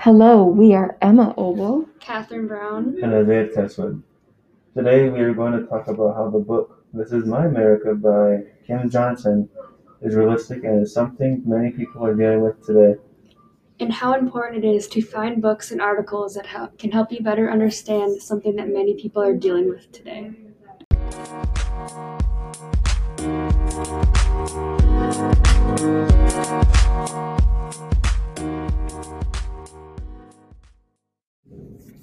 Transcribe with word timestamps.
Hello, 0.00 0.44
we 0.44 0.74
are 0.74 0.96
Emma 1.02 1.34
Oebel, 1.36 1.88
Katherine 1.98 2.46
Brown, 2.46 2.96
and 3.02 3.12
Isaiah 3.12 3.48
Teswood. 3.48 4.00
Today 4.72 5.08
we 5.08 5.18
are 5.20 5.34
going 5.34 5.52
to 5.52 5.66
talk 5.66 5.88
about 5.88 6.14
how 6.14 6.30
the 6.30 6.38
book 6.38 6.84
This 6.94 7.10
Is 7.10 7.24
My 7.24 7.46
America 7.46 7.94
by 7.94 8.44
Kim 8.64 8.88
Johnson 8.88 9.48
is 10.00 10.14
realistic 10.14 10.62
and 10.62 10.82
is 10.82 10.94
something 10.94 11.42
many 11.44 11.72
people 11.72 12.04
are 12.04 12.14
dealing 12.14 12.42
with 12.42 12.64
today. 12.64 12.94
and 13.80 13.92
how 13.92 14.14
important 14.14 14.64
it 14.64 14.68
is 14.68 14.86
to 14.88 15.02
find 15.02 15.42
books 15.42 15.72
and 15.72 15.80
articles 15.80 16.34
that 16.34 16.46
help, 16.46 16.78
can 16.78 16.92
help 16.92 17.10
you 17.10 17.20
better 17.20 17.50
understand 17.50 18.22
something 18.22 18.54
that 18.54 18.68
many 18.68 18.94
people 18.94 19.20
are 19.22 19.34
dealing 19.34 19.68
with 19.68 19.90
today. 19.90 20.32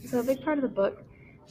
So 0.06 0.20
a 0.20 0.24
big 0.24 0.44
part 0.44 0.60
of 0.60 0.62
the 0.62 0.68
book 0.68 1.04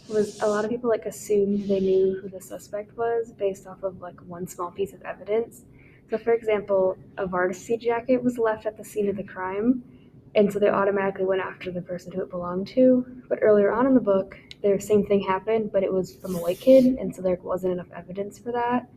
was 0.09 0.41
a 0.41 0.47
lot 0.47 0.65
of 0.65 0.71
people 0.71 0.89
like 0.89 1.07
assumed 1.07 1.69
they 1.69 1.81
knew 1.81 2.21
who 2.21 2.29
the 2.29 2.41
suspect 2.41 2.97
was 2.97 3.33
based 3.33 3.67
off 3.67 3.83
of 3.83 4.01
like 4.01 4.19
one 4.27 4.47
small 4.47 4.71
piece 4.71 4.93
of 4.93 5.03
evidence. 5.03 5.63
So 6.09 6.19
for 6.19 6.33
example, 6.33 6.97
a 7.19 7.27
varsity 7.27 7.77
jacket 7.79 8.23
was 8.23 8.39
left 8.39 8.67
at 8.67 8.77
the 8.77 8.85
scene 8.85 9.09
of 9.09 9.17
the 9.17 9.25
crime, 9.25 9.83
and 10.37 10.53
so 10.53 10.59
they 10.61 10.69
automatically 10.69 11.25
went 11.25 11.43
after 11.43 11.73
the 11.73 11.83
person 11.83 12.13
who 12.13 12.23
it 12.23 12.31
belonged 12.31 12.69
to. 12.69 13.05
But 13.29 13.41
earlier 13.43 13.73
on 13.73 13.87
in 13.87 13.95
the 13.95 14.01
book, 14.01 14.39
the 14.63 14.79
same 14.81 15.05
thing 15.05 15.21
happened, 15.21 15.73
but 15.73 15.83
it 15.83 15.93
was 15.93 16.15
from 16.15 16.37
a 16.37 16.39
white 16.39 16.61
kid, 16.61 16.85
and 16.85 17.15
so 17.15 17.23
there 17.23 17.39
wasn't 17.43 17.73
enough 17.73 17.91
evidence 17.97 18.39
for 18.39 18.53
that. 18.53 18.89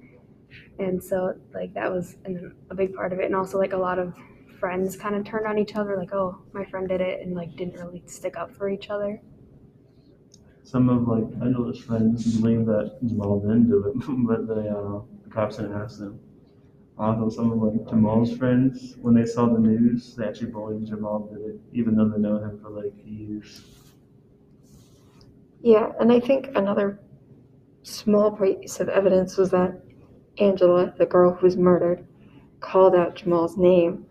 And 0.78 1.04
so 1.04 1.36
like 1.54 1.74
that 1.74 1.92
was 1.92 2.18
an, 2.26 2.54
a 2.70 2.76
big 2.76 2.94
part 2.94 3.12
of 3.12 3.20
it, 3.20 3.26
and 3.26 3.36
also 3.36 3.58
like 3.58 3.74
a 3.74 3.78
lot 3.78 3.98
of 3.98 4.14
friends 4.60 4.96
kind 4.96 5.16
of 5.16 5.26
turned 5.26 5.48
on 5.48 5.58
each 5.58 5.76
other, 5.76 5.98
like 5.98 6.14
oh 6.14 6.38
my 6.54 6.66
friend 6.66 6.88
did 6.88 7.02
it, 7.02 7.22
and 7.22 7.34
like 7.34 7.56
didn't 7.56 7.76
really 7.76 8.04
stick 8.06 8.38
up 8.38 8.54
for 8.56 8.70
each 8.70 8.90
other. 8.92 9.20
Some 10.68 10.90
of 10.90 11.08
like 11.08 11.24
Angela's 11.42 11.80
friends 11.80 12.36
believe 12.42 12.66
that 12.66 12.98
Jamal 13.06 13.40
didn't 13.40 13.70
do 13.70 13.88
it, 13.88 13.94
but 14.28 14.48
the, 14.54 14.68
uh, 14.68 15.02
the 15.24 15.30
cops 15.30 15.56
didn't 15.56 15.72
ask 15.82 15.98
them. 15.98 16.20
Also, 17.00 17.30
some 17.30 17.54
of 17.54 17.60
like 17.60 17.88
Jamal's 17.88 18.36
friends, 18.36 18.98
when 19.02 19.14
they 19.14 19.26
saw 19.26 19.46
the 19.46 19.60
news, 19.60 20.14
they 20.18 20.28
actually 20.28 20.52
believed 20.52 20.88
Jamal 20.88 21.20
did 21.20 21.40
it, 21.40 21.60
even 21.72 21.96
though 21.96 22.10
they 22.10 22.18
know 22.18 22.38
him 22.40 22.60
for 22.62 22.70
like 22.70 22.92
years. 23.06 23.62
Yeah, 25.62 25.94
and 26.02 26.12
I 26.12 26.20
think 26.20 26.50
another 26.54 27.00
small 27.84 28.32
piece 28.32 28.82
of 28.82 28.90
evidence 28.90 29.38
was 29.38 29.52
that 29.52 29.82
Angela, 30.38 30.94
the 30.98 31.06
girl 31.06 31.34
who 31.34 31.46
was 31.46 31.56
murdered, 31.56 32.06
called 32.60 32.94
out 32.94 33.16
Jamal's 33.16 33.56
name 33.56 34.06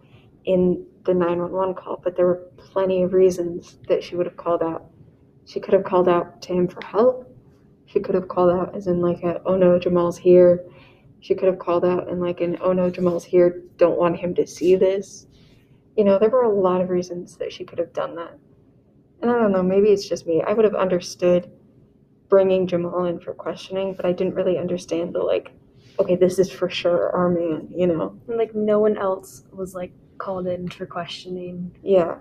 in 0.46 0.86
the 1.04 1.12
911 1.12 1.74
call, 1.74 2.00
but 2.02 2.16
there 2.16 2.26
were 2.26 2.48
plenty 2.56 3.02
of 3.02 3.12
reasons 3.12 3.76
that 3.88 4.02
she 4.02 4.16
would 4.16 4.24
have 4.24 4.38
called 4.38 4.62
out. 4.62 4.86
She 5.46 5.60
could 5.60 5.72
have 5.74 5.84
called 5.84 6.08
out 6.08 6.42
to 6.42 6.52
him 6.52 6.68
for 6.68 6.84
help. 6.84 7.32
She 7.86 8.00
could 8.00 8.16
have 8.16 8.28
called 8.28 8.50
out 8.50 8.74
as 8.74 8.88
in 8.88 9.00
like 9.00 9.22
a, 9.22 9.40
oh 9.46 9.56
no, 9.56 9.78
Jamal's 9.78 10.18
here. 10.18 10.64
She 11.20 11.34
could 11.34 11.46
have 11.48 11.58
called 11.58 11.84
out 11.84 12.08
in 12.08 12.20
like 12.20 12.40
an, 12.40 12.58
oh 12.60 12.72
no, 12.72 12.90
Jamal's 12.90 13.24
here, 13.24 13.62
don't 13.76 13.98
want 13.98 14.18
him 14.18 14.34
to 14.34 14.46
see 14.46 14.74
this. 14.74 15.26
You 15.96 16.04
know, 16.04 16.18
there 16.18 16.28
were 16.28 16.42
a 16.42 16.52
lot 16.52 16.80
of 16.80 16.90
reasons 16.90 17.36
that 17.38 17.52
she 17.52 17.64
could 17.64 17.78
have 17.78 17.92
done 17.92 18.16
that. 18.16 18.36
And 19.22 19.30
I 19.30 19.38
don't 19.38 19.52
know, 19.52 19.62
maybe 19.62 19.88
it's 19.88 20.08
just 20.08 20.26
me. 20.26 20.42
I 20.46 20.52
would 20.52 20.64
have 20.64 20.74
understood 20.74 21.50
bringing 22.28 22.66
Jamal 22.66 23.04
in 23.04 23.20
for 23.20 23.32
questioning, 23.32 23.94
but 23.94 24.04
I 24.04 24.12
didn't 24.12 24.34
really 24.34 24.58
understand 24.58 25.14
the 25.14 25.20
like, 25.20 25.52
okay, 25.98 26.16
this 26.16 26.38
is 26.38 26.50
for 26.50 26.68
sure 26.68 27.10
our 27.10 27.30
man, 27.30 27.68
you 27.74 27.86
know? 27.86 28.18
And 28.28 28.36
like 28.36 28.54
no 28.54 28.80
one 28.80 28.98
else 28.98 29.44
was 29.52 29.74
like 29.74 29.92
called 30.18 30.48
in 30.48 30.68
for 30.68 30.86
questioning. 30.86 31.74
Yeah. 31.82 32.16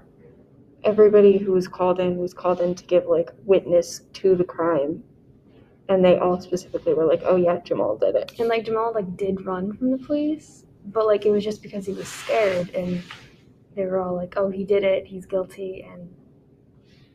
Everybody 0.86 1.38
who 1.38 1.52
was 1.52 1.68
called 1.68 2.00
in 2.00 2.18
was 2.18 2.34
called 2.34 2.62
in 2.62 2.76
to 2.76 2.84
give 2.86 3.06
like 3.08 3.32
witness 3.44 4.02
to 4.14 4.36
the 4.36 4.44
crime. 4.44 5.04
And 5.90 6.04
they 6.04 6.18
all 6.18 6.40
specifically 6.40 6.94
were 6.94 7.06
like, 7.06 7.22
oh 7.26 7.36
yeah, 7.36 7.60
Jamal 7.60 7.98
did 7.98 8.16
it. 8.16 8.32
And 8.40 8.48
like 8.48 8.66
Jamal 8.66 8.94
like 8.94 9.18
did 9.18 9.46
run 9.46 9.74
from 9.74 9.92
the 9.92 9.98
police, 9.98 10.66
but 10.86 11.06
like 11.06 11.26
it 11.26 11.32
was 11.32 11.44
just 11.44 11.62
because 11.62 11.86
he 11.86 11.94
was 11.94 12.08
scared 12.08 12.70
and 12.70 13.04
they 13.76 13.86
were 13.86 14.00
all 14.00 14.16
like, 14.16 14.36
"Oh, 14.38 14.50
he 14.50 14.64
did 14.64 14.84
it. 14.84 15.06
He's 15.06 15.26
guilty." 15.26 15.82
And 15.84 16.10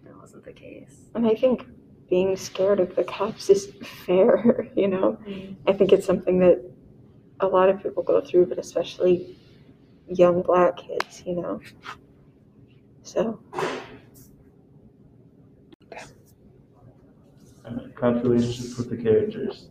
that 0.04 0.16
wasn't 0.16 0.44
the 0.44 0.52
case. 0.52 1.08
And 1.14 1.26
I 1.26 1.34
think 1.34 1.66
being 2.10 2.36
scared 2.36 2.80
of 2.80 2.94
the 2.96 3.04
cops 3.04 3.48
is 3.48 3.72
fair, 4.04 4.68
you 4.76 4.88
know? 4.88 5.18
Mm-hmm. 5.26 5.54
I 5.66 5.72
think 5.72 5.92
it's 5.92 6.06
something 6.06 6.40
that 6.40 6.62
a 7.40 7.46
lot 7.46 7.68
of 7.70 7.82
people 7.82 8.02
go 8.02 8.20
through, 8.20 8.46
but 8.46 8.58
especially 8.58 9.38
young 10.08 10.42
black 10.42 10.76
kids, 10.76 11.22
you 11.24 11.36
know? 11.36 11.60
So, 13.02 13.40
cops' 18.00 18.24
relationships 18.24 18.78
with 18.78 18.90
the 18.90 18.96
characters. 18.96 19.68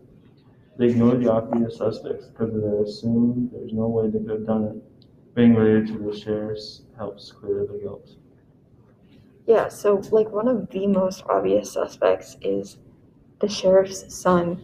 They 0.77 0.87
ignore 0.87 1.15
the 1.15 1.31
obvious 1.31 1.77
suspects 1.77 2.27
because 2.27 2.53
they 2.53 2.89
assume 2.89 3.49
there's 3.51 3.73
no 3.73 3.87
way 3.87 4.09
they 4.09 4.19
could 4.19 4.29
have 4.29 4.45
done 4.45 4.63
it. 4.65 5.35
Being 5.35 5.55
related 5.55 5.87
to 5.87 5.97
the 5.97 6.17
sheriffs 6.17 6.83
helps 6.97 7.31
clear 7.31 7.65
the 7.65 7.79
guilt. 7.79 8.15
yeah, 9.45 9.67
so 9.67 9.95
like 10.11 10.29
one 10.29 10.47
of 10.47 10.69
the 10.69 10.87
most 10.87 11.23
obvious 11.27 11.71
suspects 11.73 12.37
is 12.41 12.77
the 13.39 13.49
sheriff's 13.49 14.13
son 14.13 14.61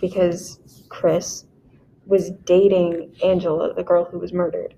because 0.00 0.60
Chris 0.88 1.44
was 2.06 2.30
dating 2.44 3.14
Angela, 3.22 3.74
the 3.74 3.84
girl 3.84 4.04
who 4.04 4.18
was 4.18 4.32
murdered. 4.32 4.74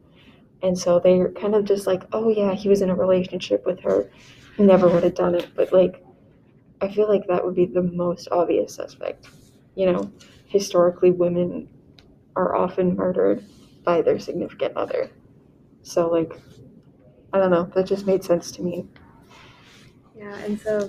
And 0.62 0.78
so 0.78 0.98
they're 0.98 1.31
kind 1.32 1.54
of 1.54 1.65
just 1.65 1.87
like, 1.87 2.03
oh 2.12 2.28
yeah, 2.28 2.54
he 2.54 2.69
was 2.69 2.82
in 2.82 2.91
a 2.91 2.94
relationship 2.94 3.65
with 3.65 3.81
her. 3.81 4.10
He 4.56 4.62
never 4.62 4.88
would 4.88 5.04
have 5.04 5.15
done 5.15 5.34
it. 5.34 5.48
But 5.54 5.72
like, 5.72 6.04
I 6.81 6.88
feel 6.88 7.09
like 7.09 7.26
that 7.28 7.44
would 7.44 7.54
be 7.54 7.66
the 7.66 7.82
most 7.82 8.28
obvious 8.31 8.75
suspect. 8.75 9.28
You 9.75 9.93
know, 9.93 10.12
historically, 10.47 11.10
women 11.10 11.69
are 12.37 12.56
often 12.56 12.97
murdered 12.97 13.44
by 13.84 14.03
their 14.03 14.19
significant 14.19 14.76
other. 14.76 15.10
So, 15.82 16.09
like, 16.09 16.38
I 17.32 17.38
don't 17.38 17.50
know, 17.50 17.70
that 17.75 17.87
just 17.87 18.06
made 18.06 18.25
sense 18.25 18.50
to 18.53 18.62
me. 18.62 18.87
Yeah, 20.16 20.37
and 20.38 20.60
so 20.60 20.88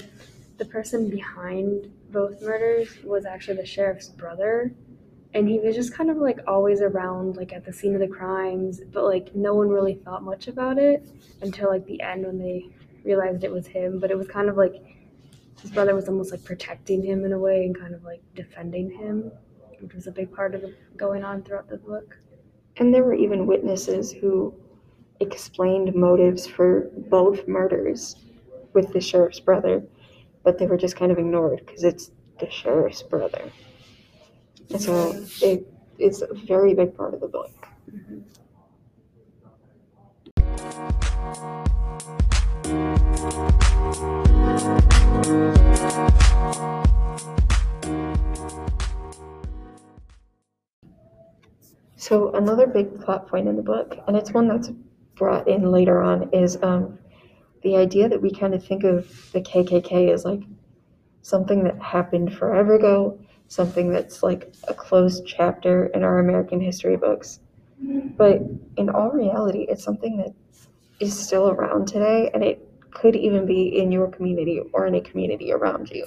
the 0.58 0.66
person 0.66 1.10
behind 1.10 1.92
both 2.12 2.42
murders 2.42 2.90
was 3.04 3.26
actually 3.26 3.58
the 3.58 3.66
sheriff's 3.66 4.10
brother, 4.10 4.74
and 5.34 5.48
he 5.48 5.60
was 5.60 5.76
just 5.76 5.94
kind 5.94 6.10
of 6.10 6.18
like 6.18 6.40
always 6.48 6.82
around, 6.82 7.38
like 7.38 7.54
at 7.54 7.66
the 7.66 7.72
scene 7.72 7.94
of 7.94 8.02
the 8.02 8.08
crimes, 8.08 8.82
but 8.92 9.06
like 9.06 9.34
no 9.34 9.54
one 9.54 9.70
really 9.70 9.96
thought 9.96 10.24
much 10.24 10.48
about 10.48 10.78
it 10.78 11.08
until 11.42 11.70
like 11.70 11.86
the 11.86 12.02
end 12.02 12.26
when 12.26 12.38
they 12.38 12.68
realized 13.04 13.44
it 13.44 13.52
was 13.52 13.66
him. 13.66 14.00
But 14.00 14.12
it 14.12 14.18
was 14.18 14.28
kind 14.28 14.50
of 14.50 14.58
like 14.58 14.84
his 15.62 15.72
brother 15.72 15.96
was 15.96 16.10
almost 16.10 16.32
like 16.32 16.44
protecting 16.44 17.04
him 17.04 17.24
in 17.24 17.34
a 17.34 17.40
way 17.40 17.66
and 17.66 17.78
kind 17.78 17.94
of 17.94 18.04
like 18.04 18.22
defending 18.36 18.92
him, 18.92 19.32
which 19.80 19.94
was 19.94 20.08
a 20.08 20.12
big 20.12 20.34
part 20.34 20.54
of 20.54 20.66
going 20.98 21.24
on 21.24 21.44
throughout 21.44 21.70
the 21.70 21.78
book. 21.78 22.18
And 22.78 22.94
there 22.94 23.04
were 23.04 23.14
even 23.14 23.46
witnesses 23.46 24.12
who 24.12 24.54
explained 25.20 25.94
motives 25.94 26.48
for 26.48 26.90
both 27.10 27.48
murders 27.48 28.16
with 28.74 28.92
the 28.92 29.00
sheriff's 29.00 29.40
brother, 29.40 29.84
but 30.44 30.58
they 30.58 30.66
were 30.66 30.78
just 30.78 30.96
kind 30.96 31.12
of 31.12 31.20
ignored 31.20 31.64
because 31.66 31.84
it's 31.84 32.12
the 32.40 32.50
sheriff's 32.50 33.04
brother. 33.04 33.52
And 34.72 34.82
so 34.82 35.12
it, 35.42 35.68
it's 36.00 36.22
a 36.22 36.34
very 36.34 36.74
big 36.74 36.96
part 36.96 37.14
of 37.14 37.20
the 37.20 37.28
book. 37.28 37.52
So 51.98 52.32
another 52.34 52.66
big 52.66 53.00
plot 53.02 53.28
point 53.28 53.48
in 53.48 53.56
the 53.56 53.62
book, 53.62 53.98
and 54.08 54.16
it's 54.18 54.32
one 54.32 54.48
that's 54.48 54.72
brought 55.16 55.48
in 55.48 55.70
later 55.72 56.02
on, 56.02 56.30
is 56.34 56.58
um, 56.64 56.98
the 57.62 57.76
idea 57.76 58.10
that 58.10 58.22
we 58.22 58.32
kind 58.32 58.54
of 58.54 58.66
think 58.66 58.84
of 58.84 59.32
the 59.34 59.42
KKK 59.42 60.14
as 60.14 60.26
like 60.26 60.42
something 61.22 61.64
that 61.66 61.80
happened 61.82 62.34
forever 62.34 62.76
ago, 62.76 63.20
something 63.52 63.92
that's 63.92 64.24
like 64.24 64.54
a 64.70 64.74
closed 64.74 65.26
chapter 65.28 65.88
in 65.88 66.04
our 66.04 66.20
American 66.20 66.62
history 66.62 66.96
books. 66.96 67.42
But 68.16 68.40
in 68.78 68.90
all 68.90 69.12
reality, 69.12 69.66
it's 69.68 69.84
something 69.84 70.16
that 70.18 70.34
is 71.02 71.18
still 71.18 71.50
around 71.50 71.88
today, 71.88 72.32
and 72.34 72.46
it 72.46 72.66
could 72.92 73.14
even 73.14 73.46
be 73.46 73.78
in 73.78 73.92
your 73.92 74.08
community 74.08 74.62
or 74.72 74.88
in 74.88 74.96
a 74.96 75.02
community 75.02 75.52
around 75.52 75.90
you. 75.90 76.06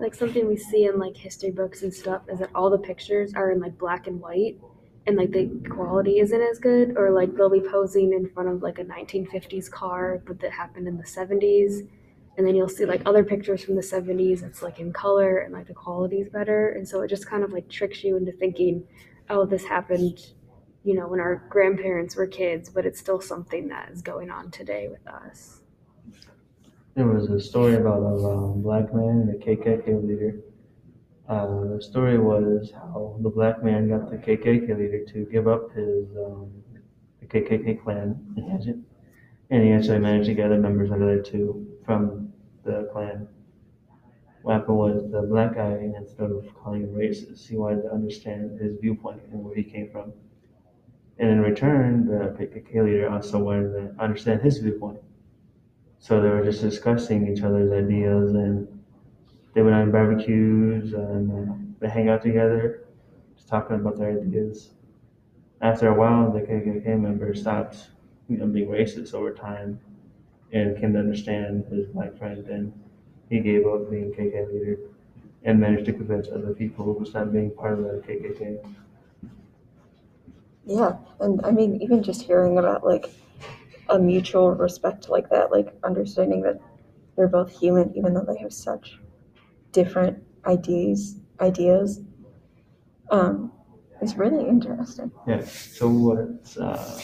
like 0.00 0.14
something 0.14 0.48
we 0.48 0.56
see 0.56 0.86
in 0.86 0.98
like 0.98 1.16
history 1.16 1.52
books 1.52 1.82
and 1.82 1.94
stuff 1.94 2.22
is 2.28 2.40
that 2.40 2.50
all 2.52 2.68
the 2.68 2.78
pictures 2.78 3.32
are 3.34 3.52
in 3.52 3.60
like 3.60 3.78
black 3.78 4.08
and 4.08 4.20
white 4.20 4.58
and 5.06 5.16
like 5.16 5.30
the 5.30 5.46
quality 5.70 6.18
isn't 6.18 6.42
as 6.42 6.58
good 6.58 6.96
or 6.96 7.10
like 7.10 7.32
they'll 7.36 7.50
be 7.50 7.60
posing 7.60 8.12
in 8.12 8.28
front 8.30 8.48
of 8.48 8.62
like 8.62 8.78
a 8.80 8.84
1950s 8.84 9.70
car 9.70 10.20
but 10.26 10.40
that 10.40 10.50
happened 10.50 10.88
in 10.88 10.96
the 10.96 11.04
70s 11.04 11.86
and 12.36 12.46
then 12.46 12.54
you'll 12.54 12.68
see 12.68 12.84
like 12.84 13.02
other 13.06 13.24
pictures 13.24 13.64
from 13.64 13.76
the 13.76 13.82
70s 13.82 14.42
it's 14.42 14.62
like 14.62 14.78
in 14.78 14.92
color 14.92 15.38
and 15.38 15.52
like 15.54 15.66
the 15.66 15.74
quality 15.74 16.16
is 16.16 16.28
better. 16.28 16.70
And 16.70 16.86
so 16.86 17.00
it 17.00 17.08
just 17.08 17.26
kind 17.26 17.42
of 17.42 17.52
like 17.52 17.68
tricks 17.68 18.04
you 18.04 18.16
into 18.16 18.32
thinking 18.32 18.84
oh 19.28 19.44
this 19.44 19.64
happened 19.64 20.20
you 20.84 20.94
know 20.94 21.08
when 21.08 21.18
our 21.18 21.44
grandparents 21.48 22.14
were 22.14 22.28
kids 22.28 22.68
but 22.68 22.86
it's 22.86 23.00
still 23.00 23.20
something 23.20 23.66
that 23.68 23.90
is 23.90 24.02
going 24.02 24.30
on 24.30 24.50
today 24.50 24.88
with 24.88 25.06
us. 25.06 25.62
There 26.94 27.06
was 27.06 27.28
a 27.28 27.40
story 27.40 27.74
about 27.74 28.02
a 28.02 28.26
um, 28.26 28.62
black 28.62 28.94
man 28.94 29.28
and 29.28 29.30
a 29.30 29.44
KKK 29.44 30.08
leader. 30.08 30.40
Uh, 31.28 31.74
the 31.74 31.82
story 31.82 32.18
was 32.18 32.70
how 32.72 33.18
the 33.20 33.28
black 33.28 33.62
man 33.62 33.88
got 33.88 34.10
the 34.10 34.16
KKK 34.16 34.78
leader 34.78 35.04
to 35.12 35.26
give 35.26 35.48
up 35.48 35.72
his 35.74 36.06
um, 36.16 36.50
the 37.20 37.26
KKK 37.26 37.82
Klan 37.82 38.16
and 38.36 38.85
and 39.50 39.62
he 39.62 39.72
actually 39.72 39.98
managed 39.98 40.26
to 40.26 40.34
gather 40.34 40.58
members 40.58 40.90
under 40.90 41.06
there 41.06 41.22
too 41.22 41.66
from 41.84 42.32
the 42.64 42.88
Klan. 42.92 43.28
What 44.42 44.54
happened 44.54 44.78
was 44.78 45.10
the 45.10 45.22
black 45.22 45.54
guy, 45.54 45.92
instead 45.96 46.30
of 46.30 46.46
calling 46.54 46.82
him 46.82 46.94
racist, 46.94 47.48
he 47.48 47.56
wanted 47.56 47.82
to 47.82 47.92
understand 47.92 48.60
his 48.60 48.78
viewpoint 48.80 49.22
and 49.32 49.44
where 49.44 49.54
he 49.54 49.64
came 49.64 49.90
from. 49.90 50.12
And 51.18 51.30
in 51.30 51.40
return, 51.40 52.06
the 52.06 52.36
KKK 52.38 52.84
leader 52.84 53.10
also 53.10 53.38
wanted 53.38 53.72
to 53.72 54.02
understand 54.02 54.42
his 54.42 54.58
viewpoint. 54.58 55.00
So 55.98 56.20
they 56.20 56.28
were 56.28 56.44
just 56.44 56.60
discussing 56.60 57.26
each 57.26 57.42
other's 57.42 57.72
ideas 57.72 58.34
and 58.34 58.68
they 59.54 59.62
went 59.62 59.74
on 59.76 59.90
barbecues 59.90 60.92
and 60.92 61.50
uh, 61.50 61.54
they 61.80 61.88
hang 61.88 62.08
out 62.08 62.22
together, 62.22 62.84
just 63.34 63.48
talking 63.48 63.76
about 63.76 63.98
their 63.98 64.20
ideas. 64.20 64.74
After 65.60 65.88
a 65.88 65.94
while, 65.94 66.30
the 66.30 66.40
KKK 66.40 67.00
member 67.00 67.34
stopped, 67.34 67.90
you 68.28 68.36
know, 68.38 68.46
being 68.46 68.68
racist 68.68 69.14
over 69.14 69.32
time 69.32 69.80
and 70.52 70.78
came 70.78 70.92
to 70.92 70.98
understand 70.98 71.64
his 71.70 71.86
black 71.88 72.16
friend 72.18 72.46
and 72.46 72.72
he 73.28 73.40
gave 73.40 73.66
up 73.66 73.90
being 73.90 74.12
KKK 74.12 74.52
leader 74.52 74.78
and 75.44 75.60
managed 75.60 75.86
to 75.86 75.92
convince 75.92 76.28
other 76.28 76.54
people 76.54 76.94
to 76.94 77.06
stop 77.06 77.32
being 77.32 77.50
part 77.50 77.78
of 77.78 77.84
the 77.84 78.02
KKK. 78.06 78.58
Yeah, 80.64 80.96
and 81.20 81.44
I 81.44 81.52
mean, 81.52 81.80
even 81.80 82.02
just 82.02 82.22
hearing 82.22 82.58
about 82.58 82.84
like 82.84 83.10
a 83.88 83.98
mutual 83.98 84.50
respect 84.50 85.08
like 85.08 85.30
that, 85.30 85.52
like 85.52 85.72
understanding 85.84 86.42
that 86.42 86.60
they're 87.16 87.28
both 87.28 87.50
human, 87.58 87.96
even 87.96 88.14
though 88.14 88.24
they 88.24 88.38
have 88.38 88.52
such 88.52 88.98
different 89.72 90.22
ideas, 90.44 91.20
ideas, 91.40 92.00
um, 93.10 93.52
is 94.02 94.16
really 94.16 94.48
interesting. 94.48 95.12
Yeah. 95.26 95.44
So 95.44 95.88
what's 95.88 96.56
uh, 96.56 97.00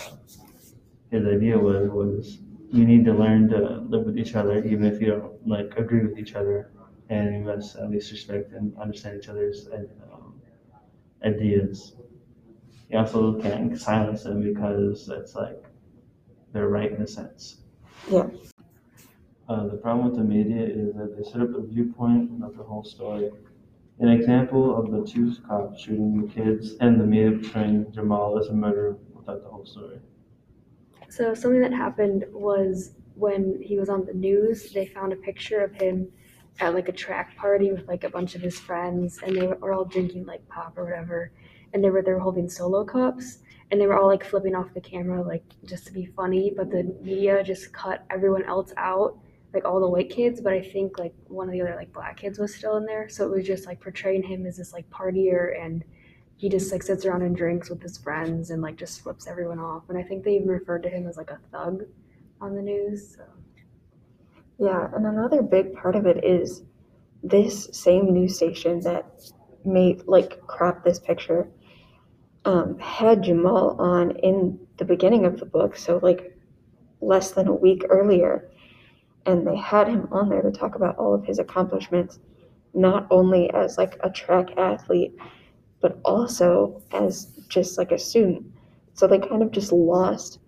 his 1.12 1.26
idea 1.26 1.58
was 1.58 1.90
was 1.90 2.38
you 2.70 2.84
need 2.86 3.04
to 3.04 3.12
learn 3.12 3.48
to 3.50 3.58
live 3.92 4.06
with 4.06 4.18
each 4.18 4.34
other, 4.34 4.64
even 4.64 4.84
if 4.84 5.00
you 5.00 5.08
don't 5.08 5.46
like 5.46 5.74
agree 5.76 6.02
with 6.06 6.18
each 6.18 6.34
other, 6.34 6.72
and 7.10 7.34
you 7.34 7.40
must 7.40 7.76
at 7.76 7.90
least 7.90 8.10
respect 8.10 8.52
and 8.52 8.74
understand 8.78 9.18
each 9.20 9.28
other's 9.28 9.68
um, 10.10 10.40
ideas. 11.22 11.94
You 12.88 12.98
also 12.98 13.38
can't 13.40 13.78
silence 13.78 14.22
them 14.22 14.42
because 14.42 15.08
it's 15.10 15.34
like 15.34 15.62
they're 16.52 16.68
right 16.68 16.90
in 16.90 17.02
a 17.02 17.06
sense. 17.06 17.58
Yeah. 18.10 18.28
Uh, 19.48 19.66
the 19.66 19.76
problem 19.76 20.06
with 20.06 20.16
the 20.16 20.24
media 20.24 20.64
is 20.64 20.94
that 20.94 21.14
they 21.14 21.24
set 21.30 21.42
up 21.42 21.54
a 21.54 21.62
viewpoint, 21.62 22.38
not 22.38 22.56
the 22.56 22.62
whole 22.62 22.84
story. 22.84 23.30
An 23.98 24.08
example 24.08 24.74
of 24.74 24.90
the 24.90 25.04
two 25.06 25.34
cops 25.46 25.82
shooting 25.82 26.22
the 26.22 26.32
kids 26.32 26.74
and 26.80 26.98
the 26.98 27.04
media 27.04 27.38
portraying 27.38 27.92
Jamal 27.92 28.38
as 28.38 28.48
a 28.48 28.54
murderer 28.54 28.96
without 29.14 29.42
the 29.42 29.48
whole 29.50 29.66
story. 29.66 30.00
So 31.12 31.34
something 31.34 31.60
that 31.60 31.74
happened 31.74 32.24
was 32.32 32.94
when 33.16 33.60
he 33.60 33.78
was 33.78 33.90
on 33.90 34.06
the 34.06 34.14
news, 34.14 34.72
they 34.72 34.86
found 34.86 35.12
a 35.12 35.16
picture 35.16 35.60
of 35.60 35.74
him 35.74 36.08
at 36.58 36.72
like 36.72 36.88
a 36.88 36.92
track 36.92 37.36
party 37.36 37.70
with 37.70 37.86
like 37.86 38.04
a 38.04 38.08
bunch 38.08 38.34
of 38.34 38.40
his 38.40 38.58
friends, 38.58 39.20
and 39.22 39.36
they 39.36 39.46
were 39.46 39.74
all 39.74 39.84
drinking 39.84 40.24
like 40.24 40.48
pop 40.48 40.78
or 40.78 40.84
whatever, 40.84 41.30
and 41.74 41.84
they 41.84 41.90
were 41.90 42.00
they 42.00 42.14
were 42.14 42.18
holding 42.18 42.48
solo 42.48 42.82
cups, 42.82 43.40
and 43.70 43.78
they 43.78 43.86
were 43.86 43.98
all 43.98 44.08
like 44.08 44.24
flipping 44.24 44.54
off 44.54 44.72
the 44.72 44.80
camera 44.80 45.22
like 45.22 45.44
just 45.66 45.86
to 45.86 45.92
be 45.92 46.06
funny, 46.06 46.50
but 46.56 46.70
the 46.70 46.84
media 47.02 47.44
just 47.44 47.74
cut 47.74 48.06
everyone 48.08 48.46
else 48.46 48.72
out, 48.78 49.18
like 49.52 49.66
all 49.66 49.80
the 49.80 49.90
white 49.90 50.08
kids, 50.08 50.40
but 50.40 50.54
I 50.54 50.62
think 50.62 50.98
like 50.98 51.14
one 51.26 51.46
of 51.46 51.52
the 51.52 51.60
other 51.60 51.76
like 51.76 51.92
black 51.92 52.16
kids 52.16 52.38
was 52.38 52.54
still 52.54 52.78
in 52.78 52.86
there, 52.86 53.10
so 53.10 53.26
it 53.26 53.36
was 53.36 53.46
just 53.46 53.66
like 53.66 53.82
portraying 53.82 54.22
him 54.22 54.46
as 54.46 54.56
this 54.56 54.72
like 54.72 54.88
partier 54.88 55.62
and 55.62 55.84
he 56.42 56.48
just 56.48 56.72
like 56.72 56.82
sits 56.82 57.04
around 57.04 57.22
and 57.22 57.36
drinks 57.36 57.70
with 57.70 57.80
his 57.80 57.96
friends 57.96 58.50
and 58.50 58.60
like 58.60 58.74
just 58.74 59.00
flips 59.00 59.28
everyone 59.28 59.60
off. 59.60 59.84
And 59.88 59.96
I 59.96 60.02
think 60.02 60.24
they 60.24 60.34
even 60.34 60.48
referred 60.48 60.82
to 60.82 60.88
him 60.88 61.06
as 61.06 61.16
like 61.16 61.30
a 61.30 61.38
thug 61.52 61.84
on 62.40 62.56
the 62.56 62.62
news. 62.62 63.14
So. 63.14 63.22
Yeah, 64.58 64.88
and 64.92 65.06
another 65.06 65.40
big 65.40 65.72
part 65.72 65.94
of 65.94 66.04
it 66.04 66.24
is 66.24 66.64
this 67.22 67.68
same 67.70 68.12
news 68.12 68.34
station 68.34 68.80
that 68.80 69.22
made 69.64 70.02
like 70.08 70.44
crop 70.48 70.82
this 70.82 70.98
picture 70.98 71.48
um, 72.44 72.76
had 72.80 73.22
Jamal 73.22 73.80
on 73.80 74.10
in 74.16 74.58
the 74.78 74.84
beginning 74.84 75.24
of 75.24 75.38
the 75.38 75.46
book, 75.46 75.76
so 75.76 76.00
like 76.02 76.36
less 77.00 77.30
than 77.30 77.46
a 77.46 77.54
week 77.54 77.84
earlier, 77.88 78.50
and 79.26 79.46
they 79.46 79.56
had 79.56 79.86
him 79.86 80.08
on 80.10 80.28
there 80.28 80.42
to 80.42 80.50
talk 80.50 80.74
about 80.74 80.96
all 80.96 81.14
of 81.14 81.24
his 81.24 81.38
accomplishments, 81.38 82.18
not 82.74 83.06
only 83.12 83.48
as 83.54 83.78
like 83.78 83.96
a 84.02 84.10
track 84.10 84.58
athlete, 84.58 85.14
but 85.82 85.98
also 86.04 86.80
as 86.92 87.26
just 87.48 87.76
like 87.76 87.92
a 87.92 87.98
student. 87.98 88.46
So 88.94 89.06
they 89.06 89.18
kind 89.18 89.42
of 89.42 89.50
just 89.50 89.72
lost, 89.72 90.38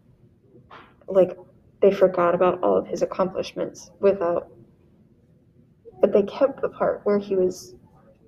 like 1.09 1.37
they 1.83 1.93
forgot 1.93 2.35
about 2.35 2.63
all 2.63 2.79
of 2.79 2.87
his 2.87 3.03
accomplishments 3.03 3.91
without, 4.01 4.51
but 6.01 6.13
they 6.13 6.23
kept 6.23 6.63
the 6.63 6.69
part 6.69 7.01
where 7.05 7.19
he 7.19 7.35
was 7.35 7.75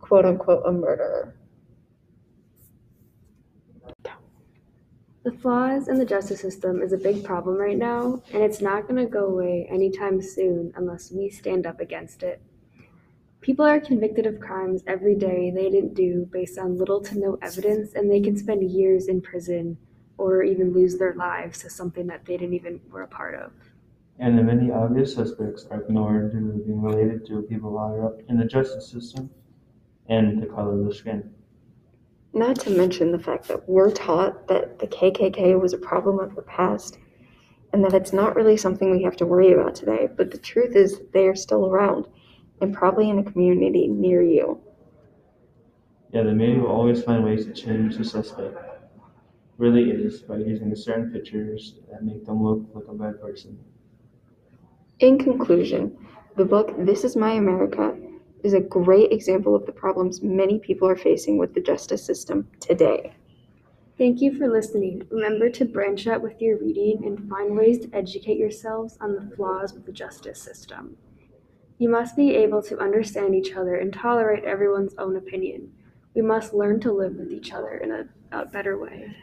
quote 0.01 0.27
unquote 0.27 0.65
a 0.67 0.73
murderer. 0.73 1.35
The 5.25 5.33
flaws 5.33 5.89
in 5.89 5.99
the 5.99 6.05
justice 6.05 6.41
system 6.41 6.83
is 6.83 6.93
a 6.93 6.99
big 6.99 7.25
problem 7.25 7.57
right 7.57 7.77
now, 7.77 8.23
and 8.33 8.43
it's 8.43 8.61
not 8.61 8.87
going 8.87 9.05
to 9.05 9.11
go 9.11 9.27
away 9.27 9.67
anytime 9.71 10.23
soon 10.23 10.73
unless 10.77 11.11
we 11.11 11.31
stand 11.31 11.67
up 11.67 11.81
against 11.81 12.23
it. 12.23 12.41
People 13.47 13.65
are 13.65 13.79
convicted 13.79 14.27
of 14.27 14.41
crimes 14.41 14.83
every 14.89 15.15
day 15.15 15.53
they 15.55 15.71
didn't 15.71 15.95
do 15.95 16.29
based 16.33 16.59
on 16.59 16.77
little 16.77 17.01
to 17.01 17.17
no 17.17 17.39
evidence, 17.43 17.95
and 17.95 18.11
they 18.11 18.21
can 18.21 18.37
spend 18.37 18.69
years 18.69 19.07
in 19.07 19.21
prison 19.21 19.79
or 20.19 20.43
even 20.43 20.73
lose 20.73 20.99
their 20.99 21.15
lives 21.15 21.61
to 21.61 21.71
something 21.71 22.09
that 22.09 22.25
they 22.25 22.37
didn't 22.37 22.55
even 22.55 22.81
were 22.91 23.03
a 23.03 23.07
part 23.07 23.37
of. 23.37 23.53
And 24.19 24.37
the 24.37 24.43
many 24.43 24.73
obvious 24.73 25.15
suspects 25.15 25.65
are 25.71 25.83
ignored 25.83 26.33
due 26.33 26.41
to 26.41 26.59
being 26.59 26.83
related 26.83 27.25
to 27.27 27.43
people 27.43 27.79
higher 27.79 28.05
up 28.05 28.19
in 28.29 28.37
the 28.37 28.47
justice 28.47 28.91
system 28.91 29.31
and 30.09 30.43
the 30.43 30.47
color 30.47 30.81
of 30.81 30.85
the 30.85 30.93
skin. 30.93 31.33
Not 32.33 32.59
to 32.63 32.71
mention 32.71 33.13
the 33.13 33.21
fact 33.21 33.47
that 33.47 33.69
we're 33.69 33.93
taught 33.93 34.49
that 34.49 34.81
the 34.81 34.89
KKK 34.89 35.61
was 35.61 35.73
a 35.73 35.79
problem 35.79 36.19
of 36.19 36.35
the 36.35 36.43
past 36.43 36.99
and 37.73 37.85
that 37.85 37.95
it's 37.95 38.13
not 38.13 38.35
really 38.35 38.57
something 38.57 38.91
we 38.91 39.05
have 39.05 39.17
to 39.19 39.27
worry 39.27 39.53
about 39.53 39.77
today, 39.77 40.09
but 40.17 40.33
the 40.33 40.39
truth 40.39 40.75
is 40.75 41.01
they 41.13 41.29
are 41.29 41.37
still 41.37 41.67
around 41.67 42.09
and 42.61 42.75
probably 42.75 43.11
in 43.11 43.19
a 43.19 43.25
community 43.25 43.87
near 43.89 44.23
you. 44.23 44.61
Yeah, 46.13 46.23
the 46.23 46.33
media 46.33 46.61
will 46.61 46.71
always 46.71 47.03
find 47.03 47.25
ways 47.25 47.45
to 47.47 47.53
change 47.53 47.97
the 47.97 48.05
suspect. 48.05 48.57
Really 49.59 49.91
is 49.91 50.21
by 50.23 50.37
using 50.37 50.75
certain 50.75 51.13
pictures 51.13 51.75
that 51.91 52.05
make 52.05 52.25
them 52.25 52.43
look 52.43 52.63
like 52.75 52.85
a 52.89 52.95
bad 52.95 53.21
person. 53.21 53.59
In 55.01 55.19
conclusion, 55.19 55.97
the 56.37 56.45
book 56.45 56.75
This 56.79 57.05
Is 57.05 57.17
My 57.17 57.33
America 57.33 57.97
is 58.43 58.55
a 58.55 58.61
great 58.61 59.13
example 59.13 59.55
of 59.55 59.67
the 59.67 59.73
problems 59.73 60.23
many 60.23 60.59
people 60.59 60.89
are 60.89 60.97
facing 60.97 61.37
with 61.37 61.55
the 61.55 61.61
justice 61.61 62.05
system 62.05 62.49
today. 62.61 63.13
Thank 63.99 64.21
you 64.21 64.37
for 64.37 64.49
listening. 64.49 65.07
Remember 65.11 65.49
to 65.51 65.65
branch 65.65 66.07
out 66.07 66.21
with 66.21 66.41
your 66.41 66.59
reading 66.59 67.03
and 67.05 67.29
find 67.29 67.57
ways 67.57 67.79
to 67.81 67.95
educate 67.95 68.37
yourselves 68.37 68.99
on 69.01 69.15
the 69.15 69.35
flaws 69.35 69.73
with 69.73 69.87
the 69.87 69.93
justice 69.93 70.41
system. 70.41 70.97
You 71.79 71.91
must 71.91 72.17
be 72.17 72.35
able 72.35 72.63
to 72.63 72.79
understand 72.79 73.35
each 73.35 73.53
other 73.55 73.75
and 73.75 73.93
tolerate 73.93 74.45
everyone's 74.45 74.95
own 74.99 75.17
opinion. 75.17 75.73
We 76.15 76.23
must 76.23 76.55
learn 76.55 76.81
to 76.81 76.93
live 76.93 77.17
with 77.17 77.31
each 77.31 77.53
other 77.53 77.77
in 77.77 77.93
a, 77.93 78.09
a 78.33 78.47
better 78.47 78.79
way. 78.79 79.15